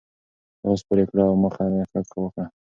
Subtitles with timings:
[0.65, 1.63] لاس پورته کړه او مخه
[2.09, 2.45] ښه وکړه.